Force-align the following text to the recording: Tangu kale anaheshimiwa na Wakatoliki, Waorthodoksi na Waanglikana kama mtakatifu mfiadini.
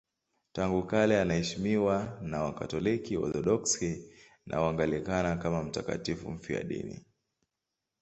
Tangu 0.53 0.83
kale 0.87 1.21
anaheshimiwa 1.21 2.17
na 2.21 2.43
Wakatoliki, 2.43 3.17
Waorthodoksi 3.17 4.11
na 4.45 4.61
Waanglikana 4.61 5.35
kama 5.37 5.63
mtakatifu 5.63 6.31
mfiadini. 6.31 7.05